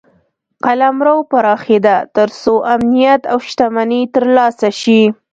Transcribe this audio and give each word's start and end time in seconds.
قلمرو 0.65 1.15
پراخېده 1.31 1.95
تر 2.15 2.27
څو 2.41 2.53
امنیت 2.73 3.21
او 3.31 3.37
شتمني 3.47 4.01
ترلاسه 4.13 4.69
شي. 4.81 5.01